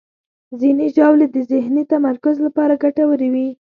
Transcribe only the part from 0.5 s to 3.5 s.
ځینې ژاولې د ذهني تمرکز لپاره ګټورې وي.